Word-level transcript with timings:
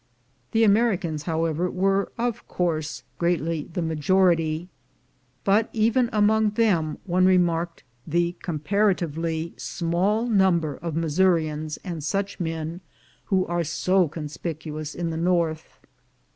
The 0.51 0.63
Americans, 0.63 1.25
however, 1.29 1.69
were 1.69 2.11
of 2.17 2.47
course 2.47 3.03
greatly 3.19 3.69
the 3.71 3.83
majority, 3.83 4.67
but 5.43 5.69
even 5.73 6.09
among 6.11 6.49
them 6.57 6.97
one 7.05 7.27
re 7.27 7.37
marked 7.37 7.83
the 8.07 8.35
comparatively 8.41 9.53
small 9.57 10.25
number 10.25 10.73
of 10.77 10.95
Missourians 10.95 11.77
and 11.83 12.03
such 12.03 12.39
men, 12.39 12.81
who 13.25 13.45
are 13.45 13.63
so 13.63 14.07
conspicuous 14.07 14.95
in 14.95 15.11
the 15.11 15.17
north. 15.17 15.77